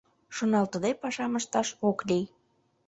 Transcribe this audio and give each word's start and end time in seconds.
Шоналтыде 0.35 0.91
пашам 1.01 1.33
ышташ 1.39 1.67
ок 1.89 1.99
лий. 2.09 2.25